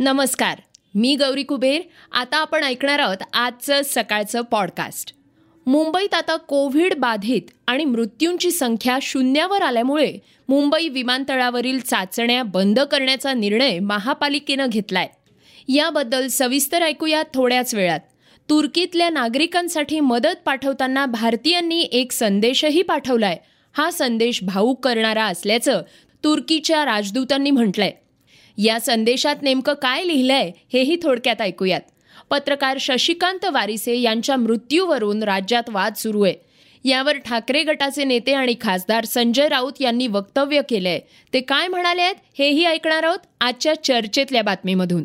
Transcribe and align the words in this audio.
नमस्कार 0.00 0.58
मी 0.94 1.16
गौरी 1.16 1.42
कुबेर. 1.42 1.80
आता 2.12 2.36
आपण 2.36 2.64
ऐकणार 2.64 2.98
आहोत 2.98 3.16
आजचं 3.32 3.80
सकाळचं 3.84 4.40
पॉडकास्ट 4.40 5.14
मुंबईत 5.66 6.14
आता 6.14 6.36
कोविड 6.36 6.94
बाधित 6.98 7.42
आणि 7.66 7.84
मृत्यूंची 7.84 8.50
संख्या 8.50 8.98
शून्यावर 9.02 9.62
आल्यामुळे 9.62 10.18
मुंबई 10.48 10.88
विमानतळावरील 10.88 11.78
चाचण्या 11.78 12.42
बंद 12.42 12.80
करण्याचा 12.80 13.32
निर्णय 13.32 13.78
महापालिकेनं 13.78 14.66
घेतलाय. 14.66 15.08
याबद्दल 15.68 16.26
सविस्तर 16.26 16.82
ऐकूया 16.82 17.22
थोड्याच 17.34 17.74
वेळात. 17.74 18.00
तुर्कीतल्या 18.48 19.10
नागरिकांसाठी 19.10 20.00
मदत 20.00 20.36
पाठवताना 20.44 21.06
भारतीयांनी 21.06 21.80
एक 21.80 22.12
संदेशही 22.12 22.82
पाठवलाय. 22.82 23.36
हा 23.72 23.90
संदेश 23.90 24.42
भाऊक 24.42 24.84
करणारा 24.84 25.24
असल्याचं 25.24 25.82
तुर्कीच्या 26.24 26.84
राजदूतांनी 26.84 27.50
म्हटलंय. 27.50 27.90
या 28.62 28.80
संदेशात 28.80 29.36
नेमकं 29.42 29.74
काय 29.74 30.04
लिहिलंय 30.04 30.50
हेही 30.72 30.96
थोडक्यात 31.02 31.42
ऐकूयात. 31.42 31.80
पत्रकार 32.30 32.76
शशिकांत 32.80 33.44
वारिसे 33.44 33.98
यांच्या 33.98 34.36
मृत्यूवरून 34.36 35.22
राज्यात 35.22 35.62
वाद 35.68 35.94
सुरू 35.94 36.22
आहे. 36.22 36.34
यावर 36.84 37.16
ठाकरे 37.16 37.62
गटाचे 37.62 38.04
नेते 38.04 38.32
आणि 38.32 38.54
खासदार 38.60 39.04
संजय 39.04 39.48
राऊत 39.48 39.72
यांनी 39.80 40.06
वक्तव्य 40.06 40.60
केलंय. 40.68 41.00
ते 41.32 41.40
काय 41.40 41.68
म्हणाले 41.68 42.02
आहेत 42.02 42.14
हेही 42.38 42.64
ऐकणार 42.64 43.02
आहोत 43.02 43.18
आजच्या 43.40 43.84
चर्चेतल्या 43.84 44.42
बातमीमधून. 44.42 45.04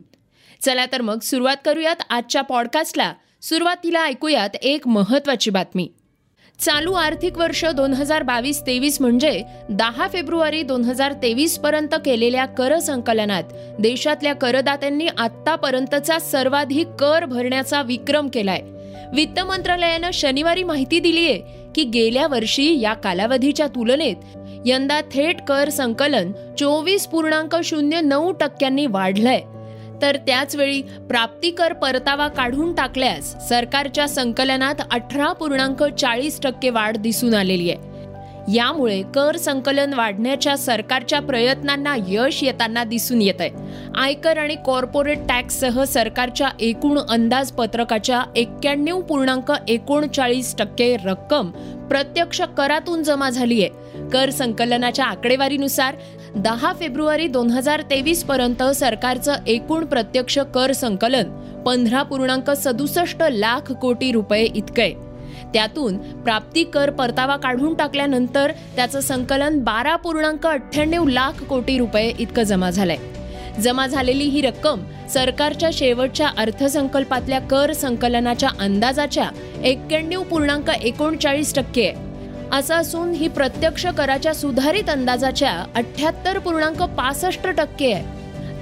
चला 0.62 0.86
तर 0.86 1.02
मग 1.02 1.20
सुरुवात 1.20 1.58
करूयात 1.66 1.96
आजच्या 2.10 2.42
पॉडकास्टला 2.42 3.14
सुरुवातीला 3.42 4.04
ऐकूयात 4.04 4.56
एक 4.56 4.88
महत्वाची 4.88 5.50
बातमी. 5.50 5.88
चालू 6.60 6.94
आर्थिक 6.94 7.38
वर्ष 7.38 7.64
दोन 7.66 7.94
हजार 7.94 8.24
बावीस 8.24 8.62
तेवीस 8.62 9.00
म्हणजे 9.02 9.42
दहा 9.70 10.08
फेब्रुवारी 10.08 10.62
दोन 10.64 10.84
हजार 10.84 11.14
तेवीस 11.14 11.58
पर्यंत 11.60 11.96
केलेल्या 12.06 12.46
कर 12.46 12.78
संकलनात 12.80 13.44
देशातल्या 13.80 14.34
करदात्यांनी 14.34 15.08
आतापर्यंतचा 15.18 16.20
सर्वाधिक 16.20 16.88
कर 17.00 17.26
भरण्याचा 17.26 17.82
विक्रम 17.82 18.28
केलाय. 18.28 18.62
वित्त 19.14 19.40
मंत्रालयानं 19.40 20.12
शनिवारी 20.14 20.64
माहिती 20.64 21.00
दिलीय 21.00 21.38
की 21.76 21.84
गेल्या 21.84 22.28
वर्षी 22.28 22.80
या 22.82 22.94
कालावधीच्या 22.94 23.68
तुलनेत 23.68 24.16
यंदा 24.66 25.02
थेट 25.02 25.42
कर 25.42 25.70
संकलन 25.70 26.32
चोवीस 26.60 27.08
पूर्णांक 27.08 27.56
शून्य 27.64 28.02
नऊ 28.02 28.32
टक्क्यांनी 28.32 28.86
वाढलंय. 28.86 29.42
तर 30.06 30.18
त्याचवेळी 30.18 30.82
प्राप्तिकर 30.82 31.74
परतावा 31.74 32.28
काढून 32.28 32.76
टाकल्यास 32.76 33.50
सरकारच्या 33.50 34.08
संकलनात 34.08 34.76
अठरा 34.92 35.32
पूर्णांक 35.32 35.84
चाळीस 35.84 36.42
टक्के 36.42 36.70
वाढ 36.70 36.98
दिसून 36.98 37.34
आलेली 37.34 37.72
आहे. 37.72 37.96
यामुळे 38.54 39.02
कर 39.16 39.38
संकलन 39.38 39.94
वाढण्याच्या 39.94 40.58
सरकारच्या 40.58 41.20
प्रयत्नांना 41.20 41.96
यश 42.08 42.44
येताना 42.44 42.84
दिसून 42.84 43.22
येत 43.22 43.34
आहे. 43.40 43.50
आयकर 43.96 44.38
आणि 44.38 44.56
कॉर्पोरेट 44.66 45.20
टॅक्ससह 45.30 45.84
सरकारच्या 45.84 46.50
एकूण 46.60 47.00
अंदाजपत्रकाच्या 47.10 48.24
एक्क्याण्णव 48.36 49.02
पूर्णांक 49.02 49.52
एकोणचाळीस 49.68 50.56
टक्के 50.58 50.98
रक्कम 51.06 51.52
प्रत्यक्ष 51.90 52.42
करातून 52.58 53.04
जमा 53.04 53.30
झाली 53.30 53.64
आहे. 53.64 53.85
कर 54.14 54.30
संकलनाच्या 54.30 55.06
आकडेवारीनुसार 55.06 55.96
दहा 56.36 56.74
फेब्रुवारी 56.74 57.28
दोन 57.28 57.50
हजार 57.50 57.82
तेवीस 57.82 58.24
पर्यंत 58.24 58.64
सरकारचं 58.64 59.36
एकूण 59.48 59.86
प्रत्यक्ष 59.86 60.40
कर 60.54 60.72
संकलन 60.72 61.30
पंधरा 61.66 62.04
पूर्णांक 62.04 62.52
सदुसष्ट 62.52 63.24
लाख 63.32 63.72
कोटी 63.72 64.12
रुपये 64.12 64.46
इतकंय. 64.56 64.94
त्यातून 65.54 65.98
प्राप्ती 65.98 66.64
कर 66.64 66.90
परतावा 66.90 67.36
काढून 67.36 67.74
टाकल्यानंतर 67.74 68.52
त्याचं 68.76 69.00
संकलन 69.00 69.60
बारा 69.60 69.96
पूर्णांक 69.96 70.48
अठ्ठ्याण्णव 70.48 71.08
लाख 71.08 71.44
कोटी 71.44 71.78
रुपये 71.78 72.14
इतकं 72.20 72.44
जमा 72.44 72.70
झालंय. 72.70 72.98
जमा 73.62 73.88
झालेली 73.88 74.24
ही 74.24 74.42
रक्कम 74.42 74.80
सरकारच्या 75.10 75.70
शेवटच्या 75.74 76.28
अर्थसंकल्पातल्या 76.38 77.40
कर 77.40 77.74
संकलनाच्या 77.74 78.50
अंदाजाच्या 78.60 79.30
एक्क्याण्णव 79.64 80.24
पूर्णांक 80.24 80.70
एकोणचाळीस 80.70 81.56
टक्के 81.56 81.88
आहे. 81.88 82.05
असं 82.52 82.76
असून 82.76 83.12
ही 83.12 83.28
प्रत्यक्ष 83.28 83.86
कराच्या 83.86 84.34
सुधारित 84.34 84.90
अंदाजाच्या 84.90 85.66
अठ्याहत्तर 85.76 86.40
पूर्णांक 86.40 86.84
पासष्ट 86.84 87.48
टक्के 87.48 87.92
आहे. 87.94 88.04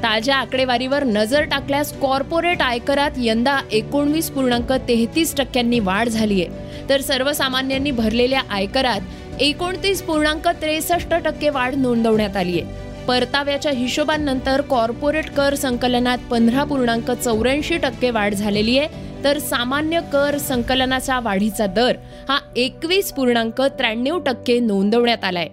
ताज्या 0.03 0.35
आकडेवारीवर 0.35 1.03
नजर 1.03 1.41
टाकल्यास 1.41 1.93
कॉर्पोरेट 1.93 2.61
आयकरात 2.61 3.11
यंदा 3.17 3.59
एकोणवीस 3.71 4.29
पूर्णांक 4.31 4.71
तेहतीस 4.71 5.35
टक्क्यांनी 5.35 5.79
वाढ 5.79 6.09
झाली 6.09 6.43
आहे. 6.43 6.89
तर 6.89 7.01
सर्वसामान्यांनी 7.01 7.91
भरलेल्या 7.91 8.41
आयकरात 8.49 9.41
एकोणतीस 9.41 10.01
पूर्णांक 10.01 10.47
त्रेसष्ट 10.47 11.13
टक्के 11.13 11.49
वाढ 11.49 11.75
नोंदवण्यात 11.75 12.37
आली 12.37 12.59
आहे. 12.59 12.81
परताव्याच्या 13.07 13.71
हिशोबांनंतर 13.71 14.61
कॉर्पोरेट 14.61 15.29
कर 15.29 15.55
संकलनात 15.55 16.17
पंधरा 16.31 16.63
पूर्णांक 16.63 17.11
चौऱ्याऐंशी 17.11 17.77
टक्के 17.77 18.09
वाढ 18.09 18.33
झालेली 18.33 18.77
आहे. 18.79 19.12
तर 19.23 19.39
सामान्य 19.39 19.99
कर 20.11 20.37
संकलनाचा 20.37 21.19
वाढीचा 21.19 21.65
दर 21.65 21.95
हा 22.29 22.39
एकवीस 22.55 23.13
पूर्णांक 23.13 23.61
त्र्याण्णव 23.61 24.19
टक्के 24.19 24.59
नोंदवण्यात 24.59 25.23
आलाय. 25.23 25.47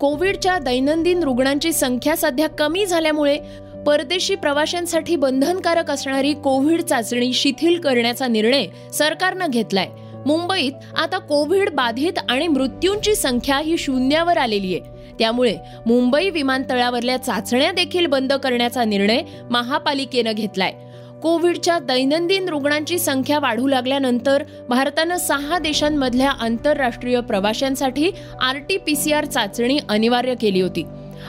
कोविडच्या 0.00 0.58
दैनंदिन 0.58 1.22
रुग्णांची 1.22 1.72
संख्या 1.72 2.16
सध्या 2.16 2.48
कमी 2.48 2.86
झाल्यामुळे 2.86 3.38
परदेशी 3.86 4.34
प्रवाशांसाठी 4.34 5.16
बंधनकारक 5.16 5.90
असणारी 5.90 6.32
कोविड 6.32 6.82
चाचणी 6.82 7.32
शिथिल 7.32 7.80
करण्याचा 7.80 8.26
निर्णय 8.26 8.66
सरकारनं 8.92 9.46
घेतलाय. 9.50 9.88
मुंबईत 10.26 10.72
आता 10.98 11.18
कोविड 11.18 11.70
बाधित 11.70 12.12
आणि 12.28 12.48
मृत्यूंची 12.48 13.14
संख्या 13.14 13.58
ही 13.58 13.78
शून्यावर 13.78 14.38
आलेली 14.38 14.74
आहे. 14.74 14.89
त्यामुळे 15.20 15.56
मुंबई 15.86 16.30
विमानतळावरल्या 16.30 17.16
चाचण्या 17.16 17.72
देखील 17.72 18.06
बंद 18.06 18.32
करण्याचा 18.32 18.84
निर्णय 18.84 19.22
महापालिकेनं 19.50 20.32
घेतलाय. 20.32 20.72
कोविडच्या 21.22 21.78
दैनंदिन 21.78 22.48
रुग्णांची 22.48 22.98
संख्या 22.98 23.38
वाढू 23.38 23.66
लागल्यानंतर 23.66 24.42
भारतानं 24.68 25.16
सहा 25.16 25.58
देशांमधल्या 25.58 26.30
आंतरराष्ट्रीय 26.30 27.20
प्रवाशांसाठी 27.20 28.10
R 28.40 28.56
T 28.68 28.76
P 28.76 28.96
C 28.96 29.12
R 29.12 29.24
चाचणी 29.24 29.78
अनिवार्य 29.88 30.34
केली 30.34 30.60
होती. 30.60 30.84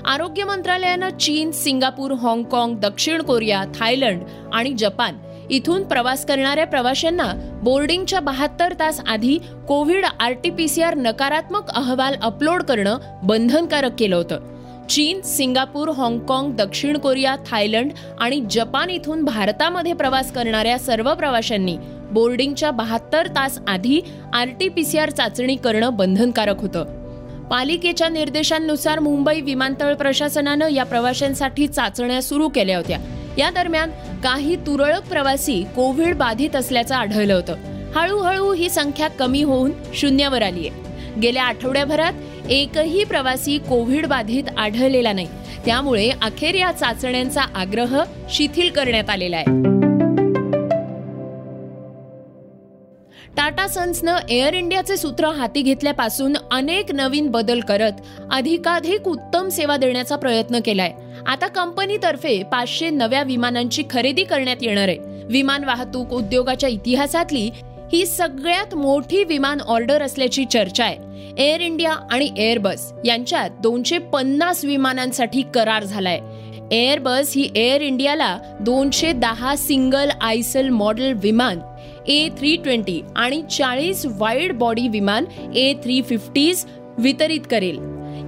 आरोग्य 0.06 0.44
मंत्रालयानं 0.44 1.10
चीन 1.10 1.52
सिंगापूर 1.52 2.12
हाँगकाँग 2.12 2.80
दक्षिण 2.80 3.22
कोरिया 3.22 3.64
थायलंड 3.80 4.22
आणि 4.54 4.70
जपान 4.70 5.18
इथून 5.52 5.84
प्रवास 5.84 6.26
करणाऱ्या 6.26 6.66
प्रवाशांना 6.68 7.32
बोर्डिंगच्या 7.64 8.20
बहात्तर 8.20 8.74
तास 8.74 9.00
आधी 9.08 9.38
कोविड 9.68 10.06
आरटीपीसीआर 10.20 10.96
नकारात्मक 10.96 11.70
अहवाल 11.70 12.16
अपलोड 12.22 12.64
करणं 12.64 12.98
बंधनकारक 13.24 13.92
केलं 14.00 14.16
होतं. 14.16 14.40
चीन 14.90 15.22
सिंगापूर 15.22 15.90
हाँगकाँग 15.90 16.56
दक्षिण 16.56 16.98
कोरिया 16.98 17.36
थायलंड 17.52 17.92
आणि 18.20 18.42
जपान 18.52 18.90
इथून 18.90 19.24
भारतामध्ये 19.26 19.94
प्रवास 19.94 20.32
करणाऱ्या 20.32 20.80
सर्व 20.80 21.14
प्रवाशांनी 21.14 21.78
बोर्डिंगच्या 22.12 22.72
बहात्तर 22.72 23.28
तास 23.28 23.60
आधी 23.68 24.02
आरटीपीसीआर 24.34 25.10
चाचणी 25.10 25.56
करणं 25.56 25.96
बंधनकारक 25.96 26.62
होतं. 26.62 26.84
पालिकेच्या 27.50 28.10
निर्देशांनुसार 28.10 29.00
मुंबई 29.00 29.42
विमानतळ 29.42 29.94
प्रशासनानं 29.94 30.70
या 30.70 30.84
प्रवाशांसाठी 30.84 31.68
चाचण्या 31.68 32.22
सुरू 32.22 32.48
केल्या 32.48 32.78
होत्या. 32.78 33.00
या 33.38 33.50
दरम्यान 33.50 33.92
काही 34.24 34.56
तुरळक 34.56 35.08
प्रवासी 35.10 35.64
कोविड 35.76 36.16
बाधित 36.16 36.56
असल्याचं 36.56 36.96
आढळलं 36.96 37.34
होतं. 37.34 37.56
हळूहळू 37.96 38.54
ही 38.54 38.70
संख्या 38.70 39.08
कमी 39.08 39.44
होऊन 39.44 39.72
शून्यावर 39.94 40.42
आली 40.42 40.68
आहे 40.68 41.20
गेल्या 41.22 41.44
आठवड्याभरात 41.44 42.14
एकही 42.50 43.04
प्रवासी 43.04 43.58
कोविड 43.58 44.06
बाधित 44.06 44.44
आढळलेला 44.58 45.14
नाही. 45.14 45.28
त्यामुळे 45.66 46.10
अखेर 46.22 46.56
या 46.56 46.72
चाचण्यांचा 46.72 47.42
आग्रह 47.56 48.04
शिथिल 48.30 48.70
करण्यात 48.70 49.10
आलेला 49.10 49.38
आहे. 49.38 49.81
टाटा 53.38 53.68
सन्सनं 53.68 54.18
एअर 54.30 54.54
इंडियाचे 54.54 54.98
सूत्र 54.98 55.28
हाती 55.28 55.62
घेतल्यापासून 55.62 56.34
अनेक 56.52 56.92
नवीन 56.92 57.28
बदल 57.28 57.60
करत 57.60 57.92
अधिकाधिक 58.32 59.08
उत्तम 59.08 59.50
सेवा 59.50 59.78
देण्याचा 59.78 60.16
प्रयत्न 60.16 60.60
केलाय. 60.66 60.94
आता 61.28 61.48
कंपनीतर्फे 61.48 62.44
पाचशे 62.44 62.90
नव्या 62.90 63.24
विमानांची 63.24 63.84
खरेदी 63.90 64.24
करण्यात 64.24 64.58
येणार 64.62 64.88
आहे. 64.88 64.98
विमान 65.26 65.64
वाहतूक 65.64 66.14
उद्योगाच्या 66.14 66.70
इतिहासातली 66.70 67.50
ही 67.94 68.06
सगळ्यात 68.06 68.76
मोठी 68.76 69.24
विमान 69.24 69.62
ऑर्डर 69.62 70.02
असल्याची 70.02 70.46
चर्चा 70.46 70.86
आहे. 70.86 70.98
एअर 71.38 71.62
इंडिया 71.62 71.92
आणि 72.12 72.30
एअरबस 72.38 72.92
यांच्यात 73.06 73.50
दोनशे 73.60 73.98
पन्नास 73.98 74.66
विमानांसाठी 74.66 75.42
करार 75.56 75.84
झालाय. 75.84 76.20
एअरबस 76.72 77.34
ही 77.36 77.50
एअर 77.56 77.82
इंडियाला 77.82 78.38
दोनशे 78.60 79.12
दहा 79.12 79.56
सिंगल 79.56 80.10
आयसल 80.22 80.70
मॉडेल 80.70 81.14
विमान 81.14 81.60
ए 82.08 82.28
थ्री 82.38 82.56
ट्वेंटी 82.56 83.02
आणि 83.16 83.42
चाळीस 83.58 84.06
वाईड 84.20 84.54
बॉडी 84.58 84.88
विमान 84.88 85.26
ए 85.56 85.74
थ्री 85.84 86.02
फिफ्टीज 86.02 86.66
वितरित 86.98 87.42
करेल. 87.52 87.80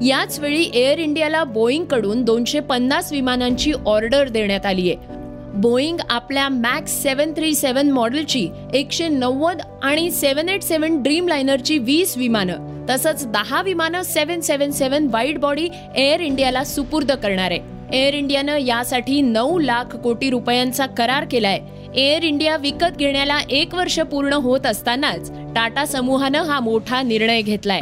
याच 0.08 0.40
वेळी 0.40 0.70
एअर 0.74 1.00
इंडियाला 1.00 1.44
बोईंगकडून 1.44 2.24
दोनशे 2.24 2.60
पन्नास 2.60 3.12
विमानांची 3.12 3.72
ऑर्डर 3.86 4.30
देण्यात 4.30 4.66
आली 4.66 4.92
आहे. 4.92 5.12
बोईंग 5.56 5.98
आपल्या 6.10 6.48
मॅक्स 6.50 6.92
सेवन 7.04 7.34
थ्री 7.34 7.54
सेवन 7.56 7.92
मॉडेलची 7.92 8.48
एकशे 8.74 9.08
नव्वद 9.08 9.62
आणि 9.84 10.10
सेवन 10.12 10.50
एट 10.50 10.64
सेवन 10.64 11.02
ड्रीम 11.04 11.28
लायनरची 11.28 11.78
वीस 11.78 12.18
विमानं 12.18 12.88
तसंच 12.90 13.26
दहा 13.28 13.62
विमानं 13.62 14.02
seven 14.02 14.40
seven 14.40 14.72
seven 14.72 15.08
wide 15.12 15.40
body 15.40 15.68
air 15.96 16.20
इंडियाला 16.20 16.64
सुपूर्द 16.64 17.12
करणार 17.12 17.52
आहे. 17.52 17.73
एअर 17.94 18.14
इंडियानं 18.14 18.58
यासाठी 18.58 19.22
नऊ 19.22 19.60
लाख 19.60 19.96
कोटी 19.96 20.30
रुपयांचा 20.30 20.86
करार 20.86 21.26
केलाय. 21.32 21.60
एअर 21.96 22.24
इंडिया 22.24 22.58
विकत 22.58 22.98
घेण्याला 22.98 23.38
एक 23.50 23.76
वर्ष 23.76 24.00
पूर्ण 24.00 24.34
होत 24.34 24.66
असतानाच 24.66 25.30
टाटा 25.56 25.86
समूहानं 25.86 26.44
हा 26.44 26.60
मोठा 26.60 27.02
निर्णय 27.02 27.42
घेतलाय. 27.42 27.80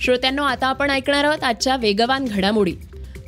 श्रोत्यांनो 0.00 0.42
आता 0.42 0.66
आपण 0.66 0.90
ऐकणार 0.90 1.24
आहोत 1.24 1.44
आजच्या 1.44 1.76
वेगवान 1.76 2.24
घडामोडी. 2.24 2.74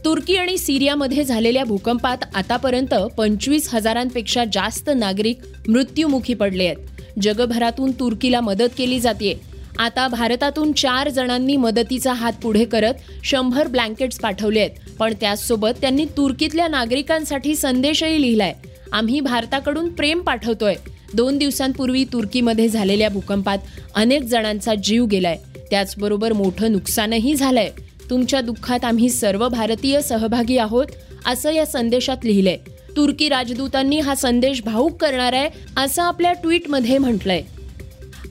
तुर्की 0.04 0.36
आणि 0.36 0.58
सिरियामध्ये 0.58 1.24
झालेल्या 1.24 1.64
भूकंपात 1.64 2.18
आतापर्यंत 2.34 2.94
पंचवीस 3.18 3.74
हजारांपेक्षा 3.74 4.44
जास्त 4.52 4.90
नागरिक 4.96 5.38
मृत्युमुखी 5.68 6.34
पडले 6.34 6.66
आहेत. 6.66 6.97
जगभरातून 7.20 7.90
तुर्कीला 7.90 8.40
मदत 8.40 8.68
केली 8.78 9.00
जाते 9.00 9.40
आता 9.78 10.08
भारतातून 10.08 10.72
चार 10.72 11.08
जणांनी 11.08 11.56
मदतीचा 11.56 12.12
हात 12.12 12.32
पुढे 12.42 12.64
करत 12.64 12.94
शंभर 13.24 13.66
ब्लँकेट्स 13.66 14.18
पाठवले 14.18 14.60
आहेत. 14.60 14.70
पण 14.98 15.14
त्याचसोबत 15.20 15.68
त्यांनी 15.80 16.04
तुर्कीतल्या 16.04 16.68
नागरिकांसाठी 16.68 17.54
संदेशही 17.54 18.22
लिहिलाय. 18.22 18.54
आम्ही 18.92 19.20
भारताकडून 19.20 19.88
प्रेम 19.88 20.20
पाठवतोय. 20.20 20.74
दोन 21.14 21.38
दिवसांपूर्वी 21.38 22.04
तुर्कीमध्ये 22.04 22.68
झालेल्या 22.68 23.08
भूकंपात 23.08 23.58
अनेक 23.94 24.22
जणांचा 24.22 24.74
जीव 24.74 25.06
गेलाय. 25.06 25.36
त्याचबरोबर 25.70 26.32
मोठं 26.32 26.72
नुकसानही 26.72 27.34
झालंय. 27.34 27.70
तुमच्या 28.10 28.40
दुःखात 28.40 28.84
आम्ही 28.84 29.10
सर्व 29.10 29.48
भारतीय 29.48 30.00
सहभागी 30.00 30.58
आहोत 30.58 30.86
असं 31.26 31.50
या 31.50 31.66
संदेशात 31.66 32.16
लिहिलंय. 32.24 32.56
तुर्की 32.98 33.28
राजदूतांनी 33.28 34.00
हा 34.00 34.14
संदेश 34.14 34.62
भाऊक 34.62 35.00
करणार 35.00 35.32
आहे 35.32 35.48
असं 35.76 36.02
आपल्या 36.02 36.32
ट्विटमध्ये 36.32 36.98
म्हटलंय. 36.98 37.42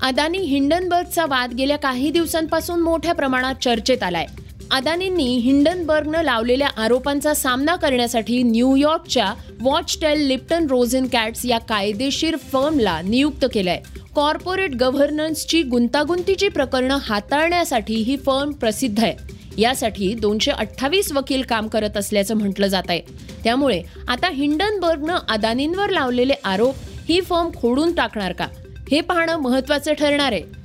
अदानी 0.01 0.37
हिंडनबर्गचा 0.37 1.25
वाद 1.25 1.53
गेल्या 1.53 1.77
काही 1.77 2.11
दिवसांपासून 2.11 2.79
मोठ्या 2.79 3.13
प्रमाणात 3.13 3.55
चर्चेत 3.63 4.03
आलाय. 4.03 4.25
अदानींनी 4.71 5.37
हिंडनबर्गनं 5.37 6.21
लावलेल्या 6.21 6.67
आरोपांचा 6.77 7.33
सामना 7.33 7.75
करण्यासाठी 7.75 8.43
न्यूयॉर्कच्या 8.43 9.33
watch 9.61 9.97
tail 10.01 10.27
Lipton 10.27 10.67
Rosen 10.67 11.05
Katz 11.05 11.45
या 11.45 11.57
कायदेशीर 11.57 12.35
फर्मला 12.35 13.01
नियुक्त 13.01 13.45
केलंय. 13.53 13.81
कॉर्पोरेट 14.15 14.75
गव्हर्नन्सची 14.75 15.63
गुंतागुंतीची 15.63 16.47
प्रकरणं 16.47 16.97
हाताळण्यासाठी 17.01 17.95
ही 17.95 18.17
फर्म 18.17 18.51
प्रसिद्ध 18.51 19.03
आहे. 19.03 19.36
यासाठी 19.57 20.13
दोनशे 20.13 20.51
अठ्ठावीस 20.51 21.11
वकील 21.11 21.41
काम 21.41 21.67
करत 21.67 21.97
असल्याचं 21.97 22.35
म्हटलं 22.35 22.67
जात 22.67 22.83
आहे. 22.89 23.01
त्यामुळे 23.43 23.81
आता 24.07 24.29
हिंडनबर्गनं 24.29 25.17
अदानींवर 25.29 25.89
लावलेले 25.89 26.33
आरोप 26.43 26.75
ही 27.09 27.21
फर्म 27.21 27.49
खोडून 27.55 27.95
टाकणार 27.95 28.31
का? 28.31 28.47
हे 28.91 29.01
पाहणं 29.01 29.37
महत्वाचं 29.37 29.93
ठरणार 29.93 30.31
आहे. 30.31 30.57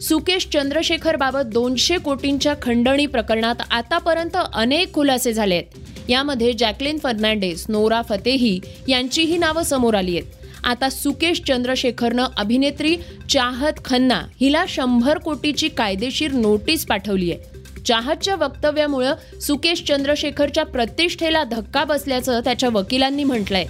सुकेश 0.00 0.48
चंद्रशेखर 0.52 1.16
बाबत 1.16 1.40
दोनशे 1.40 1.98
कोटींच्या 1.98 2.54
खंडणी 2.62 3.06
प्रकरणात 3.06 3.54
आतापर्यंत 3.70 4.36
अनेक 4.54 4.94
खुलासे 4.94 5.32
झाले 5.32 5.54
आहेत. 5.54 6.10
यामध्ये 6.10 6.52
जॅकलिन 6.52 6.98
फर्नांडेस 6.98 7.66
नोरा 7.68 8.02
फतेही 8.02 8.60
यांचीही 8.88 9.38
नावं 9.38 9.62
समोर 9.62 9.94
आली 9.94 10.18
आहेत. 10.18 10.32
आता 10.64 10.90
सुकेश 10.90 11.42
चंद्रशेखरनं 11.48 12.26
अभिनेत्री 12.36 12.96
चाहत 13.30 13.72
खन्ना 13.84 14.22
हिला 14.40 14.64
शंभर 14.68 15.18
कोटीची 15.18 15.68
कायदेशीर 15.68 16.32
नोटीस 16.32 16.86
पाठवली 16.86 17.32
आहे. 17.32 17.51
चाहतच्या 17.86 18.34
वक्तव्यामुळं 18.34 19.14
सुकेश 19.40 19.84
चंद्रशेखरच्या 19.88 20.64
प्रतिष्ठेला 20.64 21.44
धक्का 21.44 21.84
बसल्याचं 21.84 22.40
त्याच्या 22.40 22.68
वकिलांनी 22.68 23.24
म्हटलंय. 23.24 23.64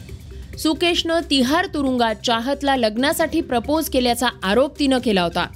सुकेशनं 0.59 1.21
तिहार 1.31 1.67
तुरुंगात 1.67 2.15
चाहतला 2.25 2.77
लग्नासाठी 2.77 3.41
प्रपोज 3.41 3.89
केल्याचा 3.89 4.27
आरोप 4.43 4.79
तिनं 4.79 4.99
केला 4.99 5.23
होता. 5.23 5.47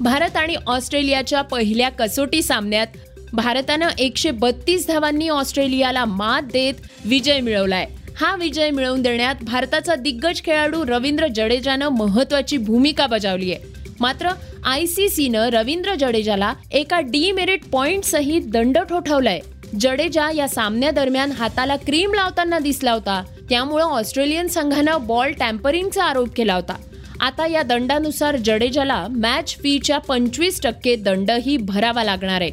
भारत 0.00 0.36
आणि 0.36 0.56
ऑस्ट्रेलियाच्या 0.66 1.42
पहिल्या 1.42 1.88
कसोटी 1.88 2.42
सामन्यात 2.42 2.86
भारतानं 3.32 3.88
एकशे 3.98 4.30
बत्तीस 4.30 4.86
धावांनी 4.86 5.28
ऑस्ट्रेलियाला 5.28 6.04
मात 6.04 6.42
देत 6.42 6.74
विजय 7.04 7.40
मिळवलाय. 7.40 7.86
हा 8.16 8.36
विजय 8.36 8.70
मिळवून 8.70 9.02
देण्यात 9.02 9.34
भारताचा 9.42 9.94
दिग्गज 9.94 10.42
खेळाडू 10.42 10.84
रवींद्र 10.86 11.26
जडेजानं 11.26 11.88
महत्वाची 11.88 12.56
भूमिका 12.56 13.06
बजावली 13.06 13.52
आहे 13.52 13.73
मात्र 14.04 14.28
आय 14.64 14.86
सी 14.86 15.08
सीनं 15.08 15.48
रवींद्र 15.48 15.94
जडेजाला 15.94 16.54
एका 16.70 17.00
डीमेरिट 17.00 17.64
पॉइंटसहित 17.64 18.42
दंड 18.42 18.78
ठोठावलाय. 18.78 19.40
जडेजा 19.80 20.30
या 20.30 20.48
सामन्यादरम्यान 20.48 21.32
हाताला 21.32 21.76
क्रीम 21.76 22.14
लावताना 22.14 22.58
दिसला 22.58 22.92
होता. 22.92 23.22
त्यामुळं 23.50 23.84
ऑस्ट्रेलियन 23.84 24.46
संघानं 24.46 25.06
बॉल 25.06 25.32
टॅम्परिंगचा 25.32 26.04
आरोप 26.04 26.28
केला 26.36 26.54
होता. 26.54 26.76
आता 27.20 27.46
या 27.46 27.62
दंडानुसार 27.62 28.36
जडेजाला 28.36 29.06
मॅच 29.10 29.56
फीच्या 29.56 29.98
पंचवीस 29.98 30.62
टक्के 30.62 30.96
दंडही 30.96 31.56
भरावा 31.56 32.04
लागणार 32.04 32.40
आहे. 32.40 32.52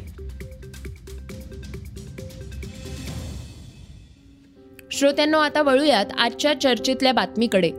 श्रोत्यांनो 4.92 5.38
आता 5.38 5.62
वळूयात 5.62 6.06
आजच्या 6.18 6.60
चर्चेतल्या 6.60 7.12
बातमीकडे. 7.12 7.70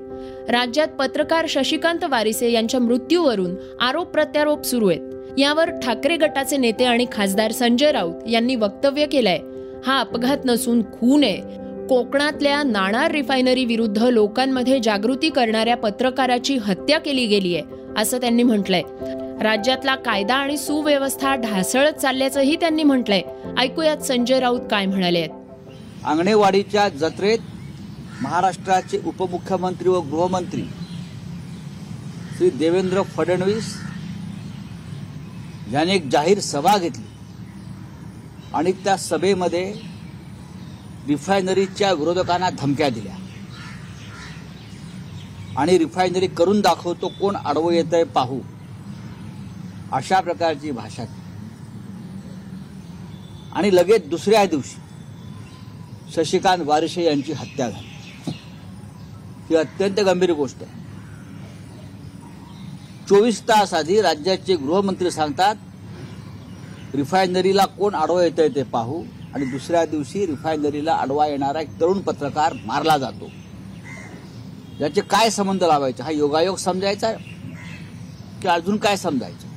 राज्यात 0.50 0.88
पत्रकार 0.88 1.46
शशिकांत 1.50 2.04
वारिसे 2.04 2.52
यांच्या 2.52 2.80
मृत्यूवरून 2.80 3.56
आरोप 3.82 4.08
प्रत्यारोप 4.08 4.64
सुरू 4.64 4.90
आहेत. 4.90 5.02
यावर 5.38 5.70
ठाकरे 5.70 6.18
गटाचे 6.18 6.58
नेते 6.58 6.86
आणि 6.86 7.06
खासदार 7.12 7.52
संजय 7.52 7.92
राऊत 7.92 8.14
यांनी 8.30 8.56
वक्तव्य 8.56 9.06
केलंय. 9.06 9.40
हा 9.86 10.00
अपघात 10.00 10.38
नसून 10.46 10.82
खून 10.82 11.24
आहे. 11.24 11.38
कोकणातल्या 11.88 12.64
नाणार 12.64 13.12
रिफायनरी 13.12 13.66
विरुद्ध 13.66 14.04
लोकांमध्ये 14.04 14.80
जागृती 14.84 15.30
करणाऱ्या 15.30 15.78
पत्रकाराची 15.78 16.58
हत्या 16.58 17.00
केली 17.00 17.26
गेली 17.26 17.56
आहे 17.56 17.64
असं 17.98 18.18
त्यांनी 18.18 18.44
म्हटलंय. 18.44 18.82
राज्यातला 19.44 19.96
कायदा 19.96 20.36
आणि 20.36 20.58
सुव्यवस्था 20.58 21.36
ढासळत 21.36 21.94
चालल्याचंही 21.94 22.56
त्यांनी 22.56 22.84
म्हटलंय. 22.84 23.22
ऐकूयात 23.60 23.98
संजय 23.98 24.40
राऊत 24.40 24.62
काय 24.72 24.86
म्हणाले 24.86 25.20
आहेत. 25.20 25.30
आंगणेवाडीच्या 26.06 26.90
जत्रेत 26.90 27.38
महाराष्ट्राचे 28.24 28.98
उपमुख्यमंत्री 29.06 29.90
व 29.90 30.00
गृहमंत्री 30.02 30.64
श्री 32.36 32.50
देवेंद्र 32.50 33.02
फडणवीस 33.16 33.74
यांनी 35.72 35.94
एक 35.96 36.08
जाहीर 36.10 36.40
सभा 36.40 36.78
घेतली. 36.78 37.04
आणि 38.54 38.72
त्या 38.84 38.96
सभेमध्ये 38.98 39.64
रिफायनरीच्या 41.08 41.92
विरोधकांना 41.94 42.50
धमक्या 42.50 42.90
दिल्या. 42.90 43.16
आणि 45.58 45.78
रिफायनरी 45.78 46.28
करून 46.28 46.62
दाखवतो 46.62 47.08
कोण 47.20 47.36
आडवं 47.36 47.72
येत 47.74 47.94
आहे 47.94 48.04
पाहू 48.04 48.40
अशा 49.92 50.20
प्रकारची 50.20 50.72
भाषा 50.72 51.04
आणि 53.56 53.76
लगेच 53.76 54.10
दुसऱ्या 54.10 54.46
दिवशी 54.46 54.82
शशिकांत 56.16 56.64
वारशे 56.66 57.04
यांची 57.04 57.34
हत्या 57.34 57.70
झाली. 57.70 57.93
ही 59.54 59.60
अत्यंत 59.60 60.00
गंभीर 60.00 60.32
गोष्ट 60.32 60.62
आहे. 60.62 60.82
चोवीस 63.10 63.42
तास 63.42 63.74
आधी 63.74 64.02
राज्याचे 64.02 64.56
गृहमंत्री 64.56 65.12
सांगतात 65.12 65.56
रिफायनरीला 66.96 67.66
कोण 67.66 67.96
आडवा 67.96 68.24
येतंय 68.24 68.48
ते 68.48 68.64
पाहू. 68.64 69.04
आणि 69.34 69.46
दुसऱ्या 69.46 69.86
दिवशी 69.86 70.26
रिफायनरीला 70.26 70.94
आडवा 70.94 71.28
येणारा 71.28 71.62
एक 71.62 71.70
तरुण 71.82 72.00
पत्रकार 72.00 72.54
मारला 72.66 72.98
जातो. 72.98 73.30
याचे 74.80 75.02
काय 75.02 75.30
संबंध 75.30 75.64
लावायचे? 75.64 76.04
हा 76.04 76.12
योगायोग 76.12 76.58
समजायचा 76.58 77.12
की 78.42 78.48
अजून 78.48 78.78
काय 78.78 78.98
समजायचं? 78.98 79.48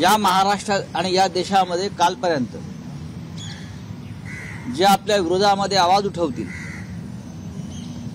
या 0.00 0.16
महाराष्ट्रात 0.16 0.82
आणि 0.94 1.14
या 1.14 1.28
देशामध्ये 1.28 1.88
कालपर्यंत 1.88 2.56
जे 4.76 4.84
आपल्या 4.84 5.16
विरोधामध्ये 5.16 5.78
आवाज 5.78 6.06
उठवतील 6.06 6.67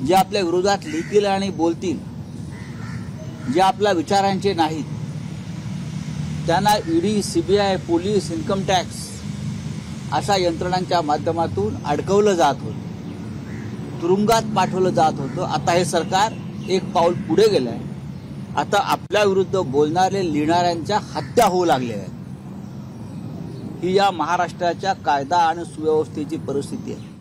जे 0.08 0.14
आपल्या 0.14 0.42
विरोधात 0.42 0.86
लिहितील 0.86 1.26
आणि 1.26 1.50
बोलतील 1.50 1.98
जे 3.54 3.60
आपल्या 3.62 3.92
विचारांचे 3.92 4.54
नाहीत 4.54 4.84
त्यांना 6.48 6.76
ED 6.88 7.22
CBI 7.24 7.76
police 7.78 8.32
income 8.32 8.62
tax 8.68 9.02
अशा 10.12 10.36
यंत्रणांच्या 10.38 11.02
माध्यमातून 11.02 11.76
अडकवलं 11.86 12.34
जात 12.34 12.56
होतं. 12.62 12.82
तुरुंगात 14.02 14.56
पाठवलं 14.56 14.90
जात 14.90 15.20
होतं. 15.20 15.44
आता 15.46 15.72
हे 15.72 15.86
सरकार 15.86 16.34
एक 16.70 16.92
पाऊल 16.94 17.14
पुढे 17.28 17.48
गेलं 17.48 17.70
आहे 17.70 17.92
आता 18.58 18.80
आपल्या 18.84 19.24
विरुद्ध 19.24 19.58
बोलणारे 19.58 20.32
लिहिणाऱ्यांच्या 20.34 21.00
हत्या 21.14 21.46
होऊ 21.46 21.66
लागल्या 21.66 21.98
आहेत. 21.98 22.10
ही 23.84 23.96
या 23.96 24.12
महाराष्ट्राच्या 24.12 24.94
कायदा 24.96 25.38
आणि 25.38 25.66
सुव्यवस्थेची 25.66 26.38
परिस्थिती 26.38 26.94
आहे. 26.94 27.13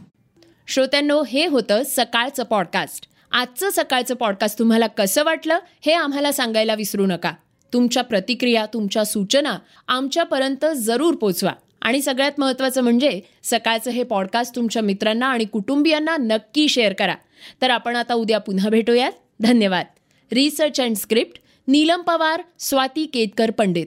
श्रोत्यांनो 0.66 1.22
हे 1.22 1.46
होतं 1.46 1.82
सकाळचं 1.86 2.42
पॉडकास्ट 2.42 3.06
आजचं 3.32 3.70
सकाळचं 3.70 4.14
पॉडकास्ट 4.14 4.58
तुम्हाला 4.58 4.86
कसं 4.86 5.24
वाटलं 5.24 5.58
हे 5.86 5.92
आम्हाला 5.92 6.32
सांगायला 6.32 6.74
विसरू 6.74 7.06
नका. 7.06 7.32
तुमच्या 7.72 8.02
प्रतिक्रिया 8.02 8.66
तुमच्या 8.66 9.04
सूचना 9.04 9.58
आमच्यापर्यंत 9.88 10.64
जरूर 10.76 11.14
पोचवा. 11.14 11.52
आणि 11.82 12.02
सगळ्यात 12.02 12.32
महत्त्वाचं 12.38 12.80
म्हणजे 12.80 13.20
सकाळचं 13.42 13.90
हे 13.90 14.02
पॉडकास्ट 14.02 14.56
तुमच्या 14.56 14.82
मित्रांना 14.82 15.26
आणि 15.26 15.44
कुटुंबियांना 15.44 16.16
नक्की 16.16 16.68
शेअर 16.68 16.92
करा. 16.92 17.14
तर 17.62 17.70
आपण 17.70 17.96
आता 17.96 18.14
उद्या 18.14 18.38
पुन्हा 18.38 18.68
भेटूयात. 18.68 19.12
धन्यवाद. 19.40 19.86
Research 20.32 20.80
and 20.80 20.96
script 20.96 21.40
Neelam 21.68 22.00
Pawar 22.02 22.42
Swati 22.58 23.06
Ketkar 23.06 23.50
Pandit. 23.50 23.86